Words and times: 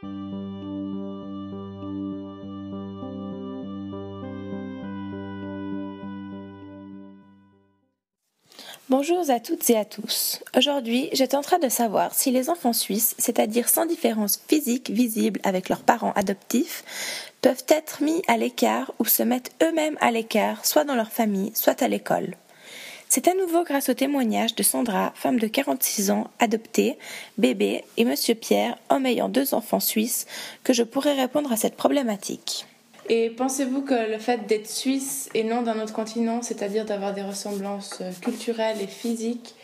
Bonjour 0.00 0.12
à 9.28 9.40
toutes 9.40 9.68
et 9.70 9.76
à 9.76 9.84
tous. 9.84 10.40
Aujourd'hui, 10.56 11.08
j'étais 11.12 11.36
en 11.36 11.42
train 11.42 11.58
de 11.58 11.68
savoir 11.68 12.14
si 12.14 12.30
les 12.30 12.48
enfants 12.48 12.72
suisses, 12.72 13.16
c'est-à-dire 13.18 13.68
sans 13.68 13.86
différence 13.86 14.40
physique 14.48 14.90
visible 14.90 15.40
avec 15.42 15.68
leurs 15.68 15.82
parents 15.82 16.12
adoptifs, 16.12 16.84
peuvent 17.42 17.64
être 17.68 18.00
mis 18.02 18.22
à 18.28 18.36
l'écart 18.36 18.92
ou 19.00 19.04
se 19.04 19.24
mettre 19.24 19.50
eux-mêmes 19.62 19.98
à 20.00 20.12
l'écart, 20.12 20.64
soit 20.64 20.84
dans 20.84 20.94
leur 20.94 21.10
famille, 21.10 21.50
soit 21.54 21.82
à 21.82 21.88
l'école. 21.88 22.36
C'est 23.10 23.26
à 23.26 23.34
nouveau 23.34 23.64
grâce 23.64 23.88
au 23.88 23.94
témoignage 23.94 24.54
de 24.54 24.62
Sandra, 24.62 25.12
femme 25.14 25.38
de 25.38 25.46
46 25.46 26.10
ans, 26.10 26.30
adoptée, 26.40 26.98
bébé, 27.38 27.84
et 27.96 28.04
Monsieur 28.04 28.34
Pierre, 28.34 28.76
homme 28.90 29.06
ayant 29.06 29.30
deux 29.30 29.54
enfants 29.54 29.80
suisses, 29.80 30.26
que 30.62 30.74
je 30.74 30.82
pourrais 30.82 31.14
répondre 31.14 31.50
à 31.50 31.56
cette 31.56 31.74
problématique. 31.74 32.66
Et 33.08 33.30
pensez-vous 33.30 33.80
que 33.80 34.10
le 34.10 34.18
fait 34.18 34.46
d'être 34.46 34.68
suisse 34.68 35.30
et 35.32 35.42
non 35.42 35.62
d'un 35.62 35.80
autre 35.80 35.94
continent, 35.94 36.42
c'est-à-dire 36.42 36.84
d'avoir 36.84 37.14
des 37.14 37.22
ressemblances 37.22 37.98
euh, 38.02 38.12
culturelles 38.20 38.82
et 38.82 38.86
physiques, 38.86 39.54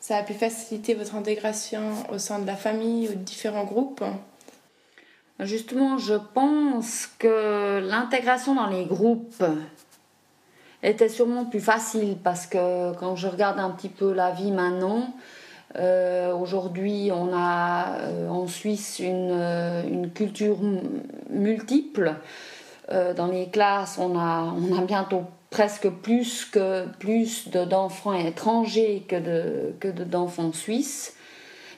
ça 0.00 0.16
a 0.16 0.24
pu 0.24 0.32
faciliter 0.32 0.94
votre 0.94 1.14
intégration 1.14 1.92
au 2.12 2.18
sein 2.18 2.40
de 2.40 2.46
la 2.48 2.56
famille 2.56 3.08
ou 3.08 3.12
de 3.12 3.22
différents 3.22 3.64
groupes? 3.64 4.02
Justement, 5.38 5.98
je 5.98 6.14
pense 6.34 7.08
que 7.20 7.78
l'intégration 7.78 8.56
dans 8.56 8.66
les 8.66 8.84
groupes 8.84 9.44
était 10.82 11.08
sûrement 11.08 11.44
plus 11.44 11.60
facile 11.60 12.16
parce 12.22 12.46
que 12.46 12.92
quand 12.96 13.16
je 13.16 13.28
regarde 13.28 13.58
un 13.58 13.70
petit 13.70 13.88
peu 13.88 14.12
la 14.12 14.30
vie 14.30 14.52
maintenant, 14.52 15.12
euh, 15.76 16.32
aujourd'hui 16.32 17.10
on 17.12 17.30
a 17.34 17.98
euh, 17.98 18.28
en 18.28 18.46
Suisse 18.46 18.98
une, 19.00 19.32
une 19.88 20.10
culture 20.10 20.58
multiple. 21.30 22.14
Euh, 22.90 23.12
dans 23.12 23.26
les 23.26 23.48
classes, 23.48 23.98
on 23.98 24.18
a, 24.18 24.54
on 24.56 24.78
a 24.78 24.80
bientôt 24.80 25.24
presque 25.50 25.88
plus 25.88 26.46
que 26.46 26.86
plus 26.98 27.48
d'enfants 27.48 28.14
étrangers 28.14 29.04
que 29.06 29.16
de 29.16 29.74
que 29.78 29.88
d'enfants 29.88 30.52
suisses. 30.52 31.14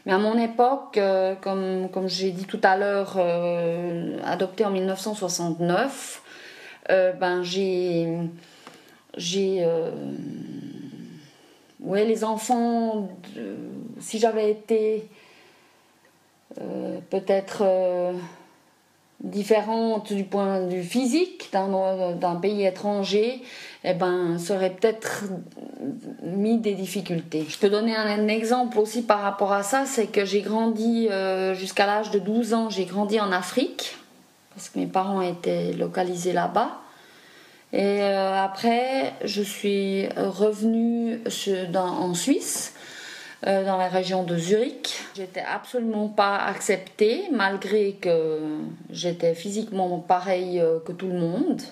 Mais 0.06 0.12
à 0.12 0.18
mon 0.18 0.38
époque, 0.38 0.96
euh, 0.96 1.34
comme, 1.40 1.88
comme 1.92 2.08
j'ai 2.08 2.30
dit 2.30 2.46
tout 2.46 2.60
à 2.62 2.76
l'heure, 2.76 3.14
euh, 3.16 4.18
adopté 4.24 4.64
en 4.64 4.70
1969, 4.70 6.22
ben 6.88 7.42
j'ai 7.42 8.08
j'ai 9.16 9.66
ouais 11.80 12.04
les 12.04 12.24
enfants 12.24 13.08
si 13.98 14.18
j'avais 14.18 14.50
été 14.50 15.08
peut-être 17.10 17.64
différente 19.22 20.12
du 20.12 20.24
point 20.24 20.60
de 20.62 20.70
vue 20.70 20.82
physique 20.82 21.50
d'un 21.52 22.36
pays 22.36 22.64
étranger, 22.64 23.42
eh 23.84 23.92
ben, 23.92 24.38
ça 24.38 24.54
aurait 24.54 24.70
peut-être 24.70 25.24
mis 26.22 26.58
des 26.58 26.74
difficultés. 26.74 27.46
Je 27.48 27.58
peux 27.58 27.68
donner 27.68 27.94
un, 27.94 28.28
exemple 28.28 28.78
aussi 28.78 29.02
par 29.02 29.20
rapport 29.20 29.52
à 29.52 29.62
ça, 29.62 29.84
c'est 29.84 30.06
que 30.06 30.24
j'ai 30.24 30.40
grandi 30.40 31.08
euh, 31.10 31.54
jusqu'à 31.54 31.86
l'âge 31.86 32.10
de 32.10 32.18
12 32.18 32.54
ans, 32.54 32.70
j'ai 32.70 32.84
grandi 32.84 33.20
en 33.20 33.30
Afrique, 33.32 33.96
parce 34.54 34.70
que 34.70 34.78
mes 34.78 34.86
parents 34.86 35.22
étaient 35.22 35.72
localisés 35.72 36.32
là-bas. 36.32 36.78
Et 37.72 38.02
euh, 38.02 38.42
après, 38.42 39.12
je 39.24 39.42
suis 39.42 40.08
revenue 40.16 41.20
en 41.76 42.14
Suisse 42.14 42.74
euh, 43.46 43.64
dans 43.64 43.76
la 43.76 43.88
région 43.88 44.24
de 44.24 44.36
Zurich. 44.36 45.00
J'étais 45.14 45.40
absolument 45.42 46.08
pas 46.08 46.36
acceptée, 46.36 47.28
malgré 47.32 47.92
que 47.92 48.40
j'étais 48.90 49.34
physiquement 49.34 50.00
pareille 50.00 50.60
euh, 50.60 50.80
que 50.80 50.92
tout 50.92 51.08
le 51.08 51.18
monde. 51.18 51.62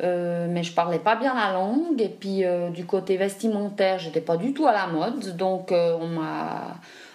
Mais 0.00 0.64
je 0.64 0.72
parlais 0.72 0.98
pas 0.98 1.14
bien 1.14 1.34
la 1.34 1.52
langue 1.52 2.02
et 2.02 2.08
puis 2.08 2.42
du 2.72 2.84
côté 2.84 3.16
vestimentaire 3.16 4.00
j'étais 4.00 4.20
pas 4.20 4.36
du 4.36 4.52
tout 4.52 4.66
à 4.66 4.72
la 4.72 4.88
mode 4.88 5.36
donc 5.36 5.70
on 5.70 6.08
m'a 6.08 6.74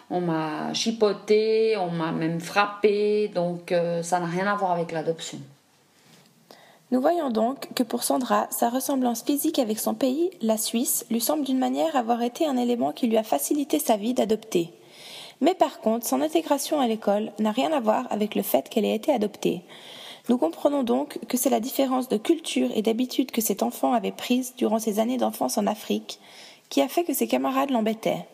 on 0.10 0.22
m'a 0.22 0.74
chipoté 0.74 1.76
on 1.76 1.92
m'a 1.92 2.14
même 2.14 2.40
frappé 2.40 3.30
donc 3.36 3.74
ça 4.02 4.22
n'a 4.22 4.28
rien 4.28 4.48
à 4.48 4.56
voir 4.56 4.72
avec 4.72 4.94
l'adoption 4.94 5.40
nous 6.92 7.02
voyons 7.02 7.30
donc 7.30 7.74
que 7.76 7.84
pour 7.84 8.04
Sandra, 8.04 8.48
sa 8.50 8.70
ressemblance 8.70 9.22
physique 9.22 9.60
avec 9.60 9.78
son 9.80 9.94
pays, 9.94 10.32
la 10.42 10.58
Suisse, 10.58 11.06
lui 11.12 11.22
semble 11.22 11.44
d'une 11.44 11.60
manière 11.60 11.96
avoir 11.96 12.24
été 12.24 12.48
un 12.48 12.58
élément 12.58 12.92
qui 12.92 13.08
lui 13.08 13.18
a 13.18 13.24
facilité 13.24 13.78
sa 13.78 13.96
vie 13.96 14.16
d'adopter. 14.16 14.74
Mais 15.42 15.54
par 15.54 15.80
contre, 15.80 16.08
son 16.08 16.22
intégration 16.22 16.80
à 16.80 16.88
l'école 16.88 17.32
n'a 17.40 17.52
rien 17.52 17.72
à 17.72 17.80
voir 17.80 18.08
avec 18.10 18.34
le 18.36 18.42
fait 18.42 18.68
qu'elle 18.70 18.86
ait 18.86 18.96
été 18.96 19.14
adoptée. 19.14 19.64
Nous 20.30 20.38
comprenons 20.38 20.84
donc 20.84 21.20
que 21.28 21.38
c'est 21.38 21.50
la 21.50 21.60
différence 21.60 22.10
de 22.10 22.18
culture 22.18 22.70
et 22.76 22.82
d'habitude 22.82 23.32
que 23.32 23.42
cet 23.42 23.64
enfant 23.64 23.94
avait 23.94 24.12
prise 24.12 24.54
durant 24.56 24.80
ses 24.80 25.00
années 25.00 25.18
d'enfance 25.18 25.58
en 25.58 25.68
Afrique 25.68 26.20
qui 26.70 26.82
a 26.82 26.88
fait 26.88 27.04
que 27.04 27.14
ses 27.14 27.28
camarades 27.28 27.72
l'embêtaient. 27.72 28.28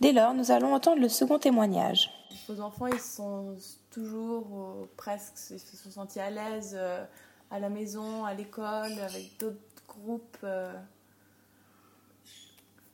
Dès 0.00 0.12
lors, 0.12 0.34
nous 0.34 0.50
allons 0.50 0.74
entendre 0.74 1.00
le 1.00 1.08
second 1.08 1.38
témoignage. 1.38 2.10
Vos 2.48 2.60
enfants, 2.60 2.86
ils 2.86 3.00
sont 3.00 3.54
toujours 3.90 4.46
euh, 4.52 4.90
presque, 4.96 5.34
ils 5.50 5.60
se 5.60 5.76
sont 5.76 5.90
sentis 5.90 6.20
à 6.20 6.30
l'aise 6.30 6.74
euh, 6.74 7.04
à 7.52 7.58
la 7.58 7.68
maison, 7.68 8.24
à 8.24 8.34
l'école, 8.34 8.98
avec 9.04 9.38
d'autres 9.38 9.56
groupes 9.86 10.38
euh. 10.42 10.72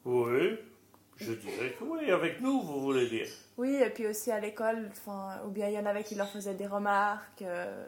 Oui, 0.05 0.59
je 1.17 1.33
dirais 1.33 1.75
que 1.79 1.85
oui, 1.85 2.11
avec 2.11 2.41
nous, 2.41 2.61
vous 2.63 2.81
voulez 2.81 3.09
dire. 3.09 3.29
Oui, 3.57 3.75
et 3.75 3.91
puis 3.91 4.07
aussi 4.07 4.33
à 4.33 4.41
l'école, 4.41 4.91
ou 5.47 5.51
bien 5.51 5.69
il 5.69 5.75
y 5.75 5.79
en 5.79 5.87
avait 5.87 6.03
qui 6.03 6.17
leur 6.17 6.29
faisaient 6.29 6.55
des 6.55 6.67
remarques. 6.67 7.43
Euh. 7.43 7.87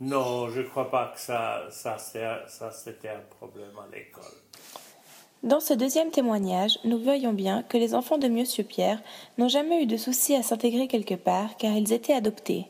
Non, 0.00 0.48
je 0.48 0.62
ne 0.62 0.66
crois 0.66 0.90
pas 0.90 1.12
que 1.14 1.20
ça, 1.20 1.68
ça, 1.70 1.96
ça 1.98 2.72
c'était 2.72 3.10
un 3.10 3.22
problème 3.38 3.70
à 3.78 3.94
l'école. 3.94 4.24
Dans 5.44 5.60
ce 5.60 5.74
deuxième 5.74 6.10
témoignage, 6.10 6.78
nous 6.84 6.98
voyons 6.98 7.32
bien 7.32 7.62
que 7.64 7.76
les 7.76 7.94
enfants 7.94 8.18
de 8.18 8.28
Monsieur 8.28 8.64
Pierre 8.64 9.00
n'ont 9.38 9.48
jamais 9.48 9.82
eu 9.82 9.86
de 9.86 9.96
souci 9.96 10.34
à 10.34 10.42
s'intégrer 10.42 10.88
quelque 10.88 11.14
part 11.14 11.56
car 11.56 11.72
ils 11.72 11.92
étaient 11.92 12.14
adoptés. 12.14 12.66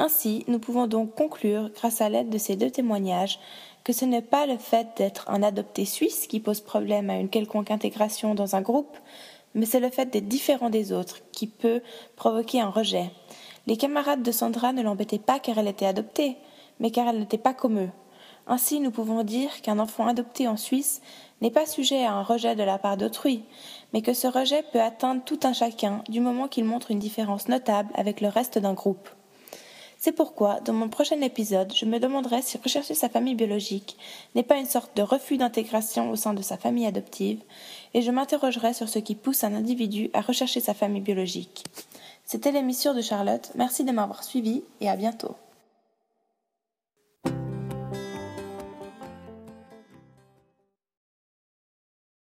Ainsi, 0.00 0.44
nous 0.46 0.60
pouvons 0.60 0.86
donc 0.86 1.16
conclure, 1.16 1.70
grâce 1.74 2.00
à 2.00 2.08
l'aide 2.08 2.30
de 2.30 2.38
ces 2.38 2.54
deux 2.54 2.70
témoignages, 2.70 3.40
que 3.82 3.92
ce 3.92 4.04
n'est 4.04 4.22
pas 4.22 4.46
le 4.46 4.56
fait 4.56 4.86
d'être 4.96 5.28
un 5.28 5.42
adopté 5.42 5.84
suisse 5.84 6.28
qui 6.28 6.38
pose 6.38 6.60
problème 6.60 7.10
à 7.10 7.16
une 7.16 7.28
quelconque 7.28 7.72
intégration 7.72 8.36
dans 8.36 8.54
un 8.54 8.60
groupe, 8.60 8.96
mais 9.56 9.66
c'est 9.66 9.80
le 9.80 9.90
fait 9.90 10.06
d'être 10.06 10.28
différent 10.28 10.70
des 10.70 10.92
autres 10.92 11.18
qui 11.32 11.48
peut 11.48 11.82
provoquer 12.14 12.60
un 12.60 12.70
rejet. 12.70 13.10
Les 13.66 13.76
camarades 13.76 14.22
de 14.22 14.30
Sandra 14.30 14.72
ne 14.72 14.82
l'embêtaient 14.82 15.18
pas 15.18 15.40
car 15.40 15.58
elle 15.58 15.66
était 15.66 15.84
adoptée, 15.84 16.36
mais 16.78 16.92
car 16.92 17.08
elle 17.08 17.18
n'était 17.18 17.36
pas 17.36 17.52
comme 17.52 17.80
eux. 17.80 17.90
Ainsi, 18.46 18.78
nous 18.78 18.92
pouvons 18.92 19.24
dire 19.24 19.62
qu'un 19.62 19.80
enfant 19.80 20.06
adopté 20.06 20.46
en 20.46 20.56
Suisse 20.56 21.02
n'est 21.40 21.50
pas 21.50 21.66
sujet 21.66 22.04
à 22.04 22.12
un 22.12 22.22
rejet 22.22 22.54
de 22.54 22.62
la 22.62 22.78
part 22.78 22.98
d'autrui, 22.98 23.42
mais 23.92 24.02
que 24.02 24.14
ce 24.14 24.28
rejet 24.28 24.62
peut 24.72 24.80
atteindre 24.80 25.24
tout 25.24 25.40
un 25.42 25.52
chacun 25.52 26.04
du 26.08 26.20
moment 26.20 26.46
qu'il 26.46 26.66
montre 26.66 26.92
une 26.92 27.00
différence 27.00 27.48
notable 27.48 27.90
avec 27.96 28.20
le 28.20 28.28
reste 28.28 28.60
d'un 28.60 28.74
groupe. 28.74 29.08
C'est 30.00 30.12
pourquoi, 30.12 30.60
dans 30.60 30.72
mon 30.72 30.88
prochain 30.88 31.20
épisode, 31.22 31.74
je 31.74 31.84
me 31.84 31.98
demanderai 31.98 32.40
si 32.40 32.56
rechercher 32.56 32.94
sa 32.94 33.08
famille 33.08 33.34
biologique 33.34 33.96
n'est 34.36 34.44
pas 34.44 34.56
une 34.56 34.64
sorte 34.64 34.96
de 34.96 35.02
refus 35.02 35.38
d'intégration 35.38 36.10
au 36.10 36.16
sein 36.16 36.34
de 36.34 36.42
sa 36.42 36.56
famille 36.56 36.86
adoptive, 36.86 37.40
et 37.94 38.02
je 38.02 38.12
m'interrogerai 38.12 38.74
sur 38.74 38.88
ce 38.88 39.00
qui 39.00 39.16
pousse 39.16 39.42
un 39.42 39.54
individu 39.54 40.08
à 40.12 40.20
rechercher 40.20 40.60
sa 40.60 40.72
famille 40.72 41.02
biologique. 41.02 41.64
C'était 42.24 42.52
l'émission 42.52 42.94
de 42.94 43.02
Charlotte, 43.02 43.50
merci 43.56 43.82
de 43.82 43.90
m'avoir 43.90 44.22
suivi 44.22 44.62
et 44.80 44.88
à 44.88 44.94
bientôt. 44.94 45.34